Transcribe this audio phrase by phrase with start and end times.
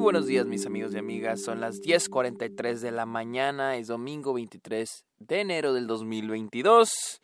[0.00, 5.04] buenos días mis amigos y amigas, son las 10.43 de la mañana, es domingo 23
[5.18, 7.20] de enero del 2022.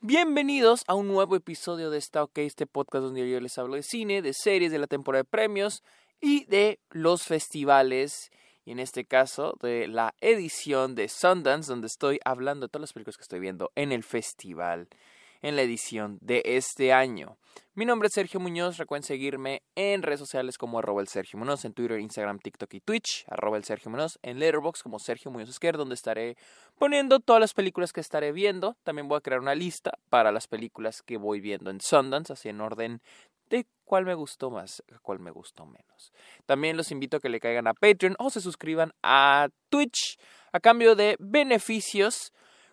[0.00, 3.82] Bienvenidos a un nuevo episodio de Está OK, este podcast donde yo les hablo de
[3.82, 5.82] cine, de series, de la temporada de premios
[6.20, 8.30] y de los festivales.
[8.64, 12.92] Y en este caso de la edición de Sundance, donde estoy hablando de todas las
[12.92, 14.88] películas que estoy viendo en el festival
[15.44, 17.36] en la edición de este año.
[17.74, 21.66] Mi nombre es Sergio Muñoz, recuerden seguirme en redes sociales como arroba el Sergio Muñoz,
[21.66, 25.76] en Twitter, Instagram, TikTok y Twitch, arroba Sergio Muñoz, en Letterboxd como Sergio Muñoz Esquer,
[25.76, 26.38] donde estaré
[26.78, 28.78] poniendo todas las películas que estaré viendo.
[28.84, 32.48] También voy a crear una lista para las películas que voy viendo en Sundance, así
[32.48, 33.02] en orden
[33.50, 36.14] de cuál me gustó más, cuál me gustó menos.
[36.46, 40.18] También los invito a que le caigan a Patreon o se suscriban a Twitch
[40.52, 42.32] a cambio de beneficios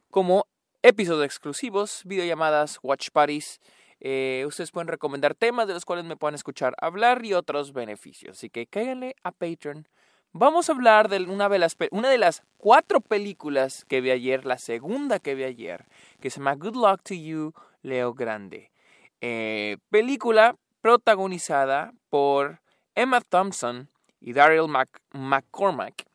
[0.10, 0.41] como
[0.84, 3.59] episodios exclusivos, videollamadas, watch parties.
[3.99, 8.38] Eh, ustedes pueden recomendar temas de los cuales me puedan escuchar hablar y otros beneficios.
[8.38, 9.88] Así que cáiganle a Patreon.
[10.34, 14.46] Vamos a hablar de una de, las, una de las cuatro películas que vi ayer,
[14.46, 15.85] la segunda que vi ayer,
[16.21, 18.71] que se llama Good Luck to You, Leo Grande.
[19.20, 22.62] Eh, película protagonizada por
[22.95, 24.68] Emma Thompson y Daryl
[25.13, 26.05] McCormack.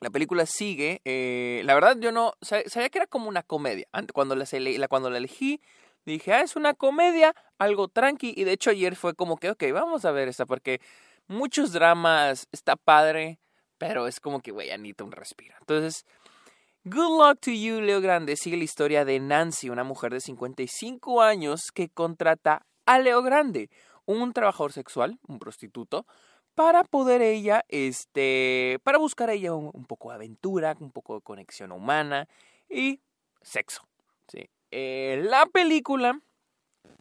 [0.00, 1.00] La película sigue.
[1.04, 2.34] Eh, la verdad, yo no.
[2.40, 3.86] Sabía que era como una comedia.
[4.12, 4.46] Cuando la,
[4.88, 5.60] cuando la elegí,
[6.04, 8.32] dije, ah, es una comedia, algo tranqui.
[8.36, 10.80] Y de hecho, ayer fue como que, ok, vamos a ver esta, porque
[11.26, 13.38] muchos dramas está padre,
[13.76, 15.54] pero es como que, güey, Anita un respiro.
[15.60, 16.04] Entonces,
[16.84, 21.22] Good Luck to You, Leo Grande, sigue la historia de Nancy, una mujer de 55
[21.22, 23.68] años que contrata a Leo Grande,
[24.06, 26.06] un trabajador sexual, un prostituto,
[26.58, 31.70] para poder ella, este, para buscar ella un, poco de aventura, un poco de conexión
[31.70, 32.26] humana
[32.68, 32.98] y
[33.42, 33.82] sexo.
[34.26, 34.50] ¿sí?
[34.72, 36.20] Eh, la película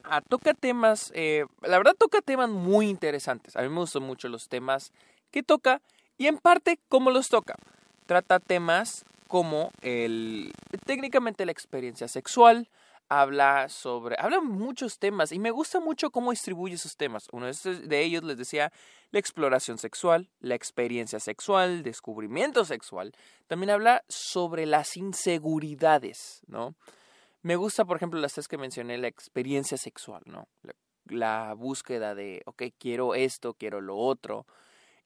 [0.03, 3.55] ah, toca temas, eh, la verdad toca temas muy interesantes.
[3.55, 4.91] A mí me gustan mucho los temas
[5.31, 5.81] que toca
[6.19, 7.55] y en parte cómo los toca.
[8.05, 10.53] Trata temas como el,
[10.85, 12.69] técnicamente la experiencia sexual,
[13.09, 17.27] habla sobre, habla muchos temas y me gusta mucho cómo distribuye esos temas.
[17.31, 18.71] Uno de ellos les decía
[19.11, 23.13] la exploración sexual, la experiencia sexual, descubrimiento sexual.
[23.47, 26.75] También habla sobre las inseguridades, ¿no?
[27.41, 30.47] Me gusta, por ejemplo, las tres que mencioné, la experiencia sexual, ¿no?
[30.63, 30.73] La,
[31.05, 34.45] la búsqueda de, ok, quiero esto, quiero lo otro.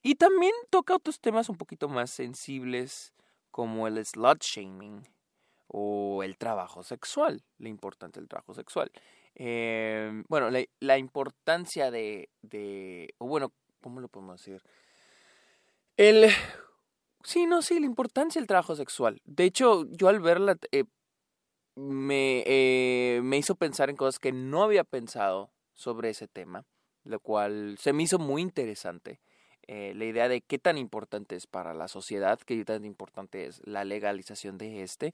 [0.01, 3.13] Y también toca otros temas un poquito más sensibles,
[3.51, 5.03] como el slut shaming,
[5.73, 8.91] o el trabajo sexual, la importancia del trabajo sexual.
[9.35, 10.49] Eh, bueno,
[10.79, 12.29] la, importancia de,
[13.17, 14.61] o bueno, ¿cómo lo podemos decir?
[15.95, 16.29] El,
[17.23, 19.21] sí, no, sí, la importancia del trabajo sexual.
[19.23, 20.83] De hecho, yo al verla eh,
[21.75, 26.65] me, eh, me hizo pensar en cosas que no había pensado sobre ese tema,
[27.05, 29.21] lo cual se me hizo muy interesante.
[29.67, 33.85] la idea de qué tan importante es para la sociedad, qué tan importante es la
[33.85, 35.13] legalización de este.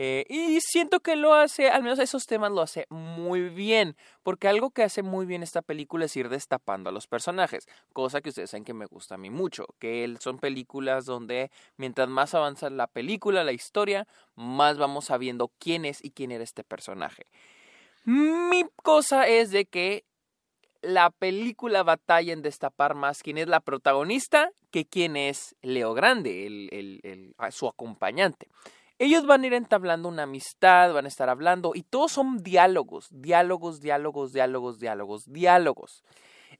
[0.00, 4.46] Eh, y siento que lo hace, al menos esos temas lo hace muy bien, porque
[4.46, 8.28] algo que hace muy bien esta película es ir destapando a los personajes, cosa que
[8.28, 12.70] ustedes saben que me gusta a mí mucho, que son películas donde mientras más avanza
[12.70, 14.06] la película, la historia,
[14.36, 17.26] más vamos sabiendo quién es y quién era este personaje.
[18.04, 20.04] Mi cosa es de que
[20.80, 26.46] la película batalla en destapar más quién es la protagonista que quién es Leo Grande,
[26.46, 28.46] el, su acompañante.
[28.98, 33.06] Ellos van a ir entablando una amistad, van a estar hablando y todos son diálogos,
[33.10, 36.04] diálogos, diálogos, diálogos, diálogos, diálogos.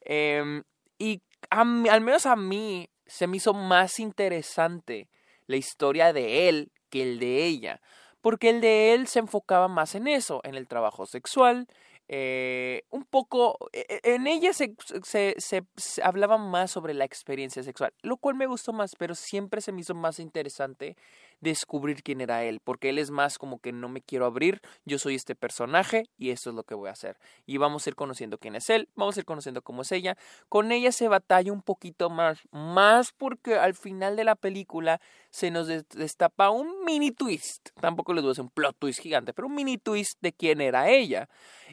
[0.02, 0.62] Em,
[0.98, 5.08] y al menos a mí se me hizo más interesante
[5.46, 7.80] la historia de él que el de ella,
[8.20, 11.66] porque el de él se enfocaba más en eso, en el trabajo sexual,
[12.10, 15.62] eh, un poco, e, e, en ella se, se, se,
[16.02, 19.82] hablaba más sobre la experiencia sexual, lo cual me gustó más, pero siempre se me
[19.82, 20.96] hizo más interesante
[21.40, 24.98] descubrir quién era él, porque él es más como que no me quiero abrir, yo
[24.98, 27.16] soy este personaje y esto es lo que voy a hacer.
[27.46, 30.16] Y vamos a ir conociendo quién es él, vamos a ir conociendo cómo es ella.
[30.48, 35.50] Con ella se batalla un poquito más, más porque al final de la película se
[35.50, 37.70] nos destapa un mini twist.
[37.80, 40.88] Tampoco les voy a un plot twist gigante, pero un mini twist de quién era
[40.88, 41.28] ella.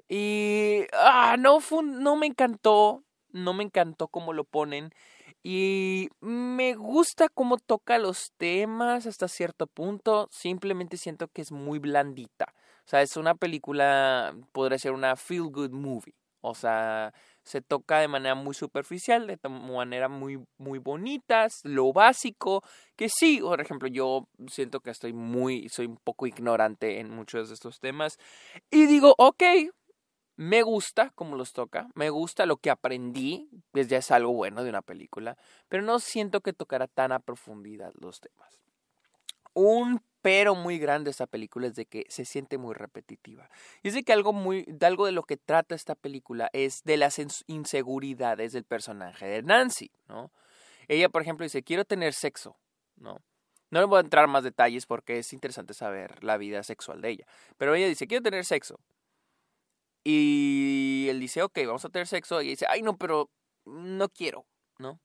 [0.08, 4.92] Y ah, no, no me encantó, no me encantó cómo lo ponen.
[5.48, 10.28] Y me gusta cómo toca los temas hasta cierto punto.
[10.32, 12.56] Simplemente siento que es muy blandita.
[12.84, 16.16] O sea, es una película, podría ser una feel good movie.
[16.42, 17.14] O sea,
[17.44, 22.64] se toca de manera muy superficial, de manera muy, muy bonita, lo básico,
[22.96, 27.50] que sí, por ejemplo, yo siento que estoy muy, soy un poco ignorante en muchos
[27.50, 28.18] de estos temas.
[28.72, 29.44] Y digo, ok,
[30.38, 34.64] Me gusta cómo los toca, me gusta lo que aprendí, pues ya es algo bueno
[34.64, 35.38] de una película,
[35.70, 38.60] pero no siento que tocara tan a profundidad los temas.
[39.54, 43.48] Un pero muy grande esta película es de que se siente muy repetitiva.
[43.84, 46.82] Y es de que algo, muy, de algo de lo que trata esta película es
[46.84, 50.32] de las inseguridades del personaje de Nancy, ¿no?
[50.88, 52.58] Ella, por ejemplo, dice, quiero tener sexo,
[52.96, 53.22] ¿no?
[53.70, 57.10] No le voy a entrar más detalles porque es interesante saber la vida sexual de
[57.10, 57.28] ella.
[57.58, 58.80] Pero ella dice, quiero tener sexo.
[60.08, 62.40] Y él dice, ok, vamos a tener sexo.
[62.44, 63.32] Y dice, ay, no, pero
[63.66, 64.46] no quiero,
[64.78, 65.02] ¿no?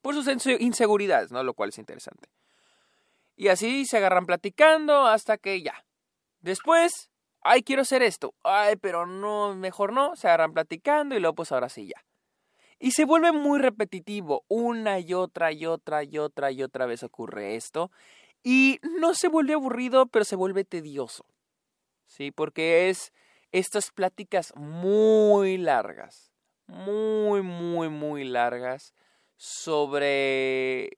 [0.00, 0.28] Por sus
[0.60, 1.42] inseguridades, ¿no?
[1.42, 2.28] Lo cual es interesante.
[3.34, 5.84] Y así se agarran platicando hasta que ya.
[6.40, 7.10] Después,
[7.40, 8.34] ay, quiero hacer esto.
[8.44, 10.14] Ay, pero no, mejor no.
[10.14, 12.04] Se agarran platicando y luego pues ahora sí ya.
[12.78, 14.44] Y se vuelve muy repetitivo.
[14.46, 17.90] Una y otra y otra y otra y otra vez ocurre esto.
[18.44, 21.26] Y no se vuelve aburrido, pero se vuelve tedioso.
[22.06, 22.30] ¿Sí?
[22.30, 23.12] Porque es
[23.52, 26.32] estas pláticas muy largas.
[26.66, 28.92] Muy, muy, muy largas
[29.36, 30.90] sobre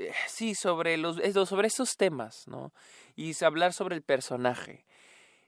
[0.00, 1.16] eh, sí, sobre, los,
[1.46, 2.72] sobre esos temas, ¿no?
[3.16, 4.86] Y hablar sobre el personaje.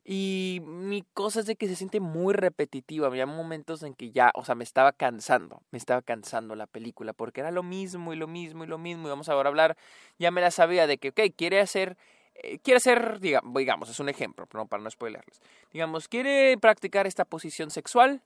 [0.05, 3.07] Y mi cosa es de que se siente muy repetitiva.
[3.07, 7.13] Había momentos en que ya, o sea, me estaba cansando, me estaba cansando la película,
[7.13, 9.07] porque era lo mismo y lo mismo y lo mismo.
[9.07, 9.77] Y vamos a hablar,
[10.19, 11.97] ya me la sabía de que, ok, quiere hacer,
[12.43, 15.41] eh, quiere hacer, digamos, es un ejemplo, no, para no spoilerles.
[15.73, 18.23] Digamos, quiere practicar esta posición sexual.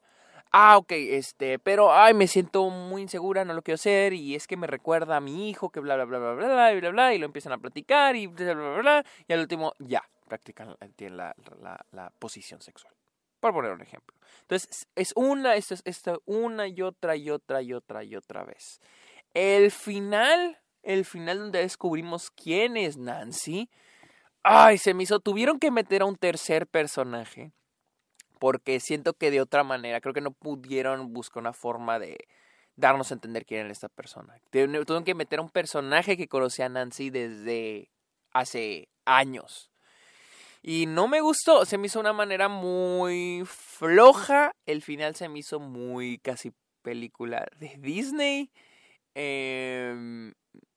[0.52, 4.46] Ah, ok, este, pero ay, me siento muy insegura, no lo quiero hacer, y es
[4.46, 7.14] que me recuerda a mi hijo, que bla bla bla bla bla y bla bla,
[7.14, 10.76] y lo empiezan a platicar, y bla bla bla, bla y al último, ya, practican
[10.98, 12.94] la, la, la posición sexual
[13.40, 14.16] por poner un ejemplo.
[14.42, 18.80] Entonces, es una, es, es una y otra y otra y otra y otra vez.
[19.34, 23.68] El final, el final donde descubrimos quién es Nancy,
[24.48, 27.52] ay, se me hizo, tuvieron que meter a un tercer personaje
[28.38, 32.28] porque siento que de otra manera, creo que no pudieron buscar una forma de
[32.76, 34.38] darnos a entender quién era esta persona.
[34.50, 37.90] Tuvieron que meter a un personaje que conocía a Nancy desde
[38.32, 39.70] hace años.
[40.62, 44.52] Y no me gustó, se me hizo una manera muy floja.
[44.66, 46.52] El final se me hizo muy casi
[46.82, 48.50] película de Disney.
[49.14, 50.34] Em,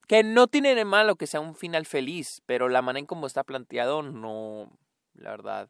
[0.10, 3.28] que no tiene de malo que sea un final feliz, pero la manera en cómo
[3.28, 4.72] está planteado no,
[5.14, 5.70] la verdad,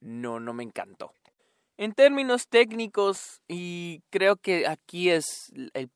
[0.00, 1.12] no, no me encantó.
[1.76, 5.52] En términos técnicos, y creo que aquí es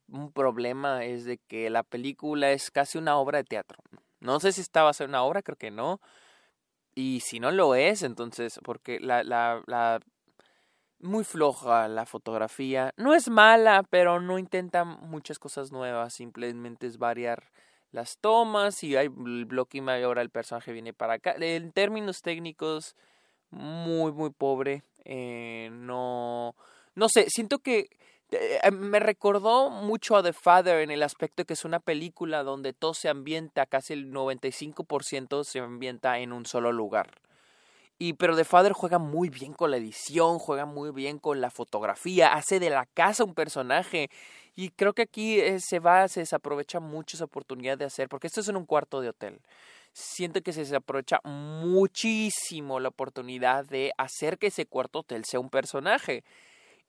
[0.07, 3.79] un problema, es de que la película es casi una obra de teatro.
[4.21, 5.99] No sé si estaba a ser una obra, creo que no.
[6.95, 10.01] Y si no lo es, entonces, porque la, la
[11.03, 12.95] muy floja la fotografía.
[12.97, 16.15] No es mala, pero no intenta muchas cosas nuevas.
[16.15, 17.51] Simplemente es variar
[17.91, 21.35] las tomas y hay el bloque y ahora el personaje viene para acá.
[21.39, 22.97] En términos técnicos,
[23.51, 24.83] muy, muy pobre.
[25.05, 26.55] Eh, no,
[26.95, 27.91] no sé, siento que
[28.31, 32.73] eh, me recordó mucho a The Father en el aspecto que es una película donde
[32.73, 37.11] todo se ambienta, casi el 95% se ambienta en un solo lugar.
[38.05, 41.53] Y pero The Father juega muy bien con la edición, juega muy bien con la
[41.53, 44.11] fotografía, hace de la casa un personaje.
[44.57, 48.27] Y creo que aquí eh, se va, se desaprovecha mucho esa oportunidad de hacer, porque
[48.27, 49.41] esto es en un cuarto de hotel
[49.93, 55.51] siento que se aprovecha muchísimo la oportunidad de hacer que ese cuarto hotel sea un
[55.51, 56.25] personaje.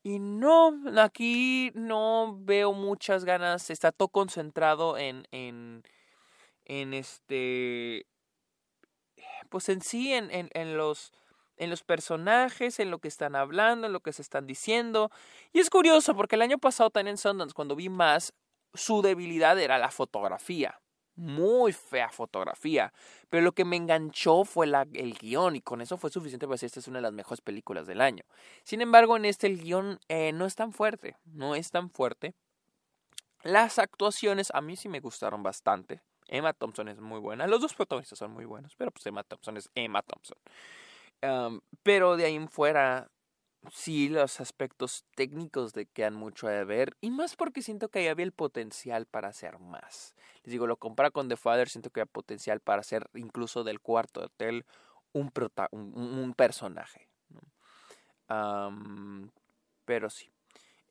[0.01, 5.83] Y no, aquí no veo muchas ganas, está todo concentrado en, en,
[6.65, 8.07] en este,
[9.49, 11.11] pues en sí, en, en, los,
[11.57, 15.11] en los personajes, en lo que están hablando, en lo que se están diciendo.
[15.51, 18.33] Y es curioso porque el año pasado también en Sundance, cuando vi más,
[18.73, 20.79] su debilidad era la fotografía
[21.15, 22.93] muy fea fotografía,
[23.29, 26.55] pero lo que me enganchó fue la, el guion y con eso fue suficiente para
[26.55, 28.23] decir esta es una de las mejores películas del año.
[28.63, 32.33] Sin embargo, en este el guion eh, no es tan fuerte, no es tan fuerte.
[33.43, 36.01] Las actuaciones a mí sí me gustaron bastante.
[36.27, 39.57] Emma Thompson es muy buena, los dos protagonistas son muy buenos, pero pues Emma Thompson
[39.57, 40.37] es Emma Thompson.
[41.83, 43.09] pero de ahí en fuera
[43.71, 46.95] sí, los aspectos técnicos de quedan mucho a ver.
[47.01, 50.15] Y más porque siento que ahí había el potencial para hacer más.
[50.43, 53.79] Les digo, lo compara con The Father, siento que hay potencial para hacer incluso del
[53.79, 54.65] cuarto hotel
[55.13, 55.31] un,
[55.71, 57.07] un, personaje.
[59.85, 60.29] pero sí.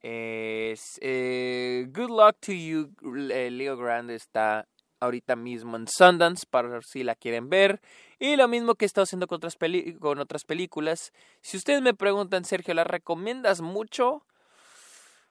[0.05, 2.93] Eh, good luck to you.
[3.01, 4.69] Leo Grande está
[5.03, 7.81] ahorita mismo en Sundance para si la quieren ver.
[8.19, 9.59] Y lo mismo que he estado haciendo con otras,
[10.01, 11.13] con otras películas.
[11.41, 14.25] Si ustedes me preguntan, Sergio, ¿la recomiendas mucho?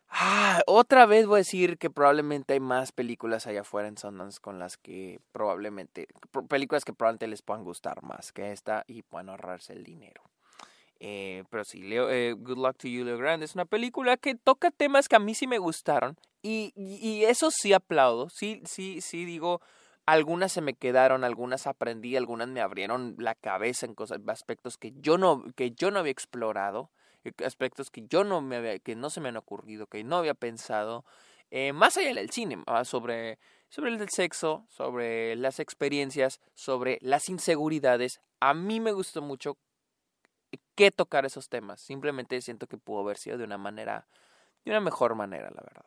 [0.10, 4.42] Ah, otra vez voy a decir que probablemente hay más películas allá afuera en Sundance
[4.42, 6.08] con las que probablemente,
[6.50, 10.22] películas que probablemente les puedan gustar más que esta y puedan ahorrarse el dinero.
[11.04, 14.36] Eh, pero sí, Leo, eh, Good Luck to You, Leo Grande es una película que
[14.36, 19.02] toca temas que a mí sí me gustaron y, y, eso sí aplaudo, sí, sí,
[19.02, 19.62] sí digo,
[20.06, 24.94] algunas se me quedaron, algunas aprendí, algunas me abrieron la cabeza en cosas, aspectos que
[24.96, 26.92] yo no, que yo no había explorado,
[27.24, 30.18] eh, aspectos que yo no me había, que no se me han ocurrido, que no
[30.18, 31.04] había pensado,
[31.50, 33.40] eh, más allá del cine, ah, sobre,
[33.70, 38.22] sobre el sexo, sobre las experiencias, sobre las inseguridades.
[38.40, 39.58] A mí me gustó mucho
[40.76, 41.82] que tocar esos temas.
[41.82, 44.08] Simplemente siento que pudo haber sido de una manera,
[44.66, 45.86] de una mejor manera, la verdad.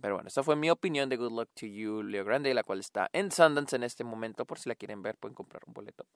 [0.00, 2.80] pero bueno, esa fue mi opinión de Good Luck to You, Leo Grande, la cual
[2.80, 4.44] está en Sundance en este momento.
[4.44, 6.06] Por si la quieren ver, pueden comprar un boleto.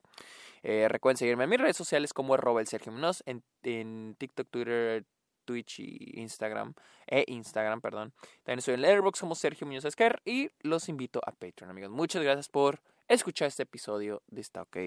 [0.61, 4.47] Eh, recuerden seguirme en mis redes sociales como arroba el Sergio Munoz, en, en TikTok,
[4.49, 5.05] Twitter,
[5.43, 6.73] Twitch y Instagram,
[7.07, 8.13] e Instagram, perdón.
[8.43, 11.91] También estoy en Letterboxd como Sergio Muñoz Esquer y los invito a Patreon, amigos.
[11.91, 14.77] Muchas gracias por escuchar este episodio de Está OK.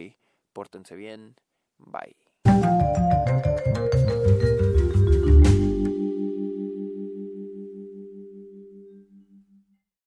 [0.52, 1.36] Pórtense bien.
[1.78, 2.25] Bye.
[2.94, 3.55] Música